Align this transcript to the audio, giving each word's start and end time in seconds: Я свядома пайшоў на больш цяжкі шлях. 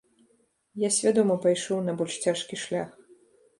Я 0.83 0.89
свядома 0.97 1.35
пайшоў 1.45 1.85
на 1.91 1.97
больш 2.01 2.19
цяжкі 2.25 2.61
шлях. 2.65 2.89